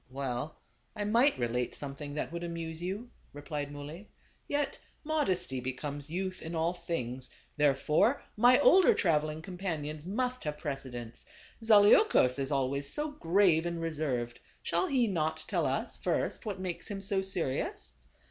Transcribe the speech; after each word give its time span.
"Well, 0.09 0.57
I 0.95 1.03
might 1.03 1.37
relate 1.37 1.75
something 1.75 2.15
that 2.15 2.31
would 2.31 2.43
amuse 2.43 2.81
you," 2.81 3.11
replied 3.33 3.71
Muley," 3.71 4.09
yet 4.47 4.79
modesty 5.03 5.59
be 5.59 5.73
comes 5.73 6.09
youth 6.09 6.41
in 6.41 6.55
all 6.55 6.73
things, 6.73 7.29
therefore 7.55 8.23
my 8.35 8.59
older 8.61 8.95
traveling 8.95 9.43
companions 9.43 10.07
must 10.07 10.43
have 10.45 10.57
precedence. 10.57 11.27
Zaleukos 11.63 12.39
is 12.39 12.51
always 12.51 12.91
so 12.91 13.11
grave 13.11 13.67
and 13.67 13.79
reserved; 13.79 14.39
shall 14.63 14.87
he 14.87 15.05
not 15.05 15.45
tell 15.47 15.67
us, 15.67 15.97
first, 15.97 16.47
what 16.47 16.59
makes 16.59 16.87
him 16.87 16.99
so 17.03 17.21
serious 17.21 17.93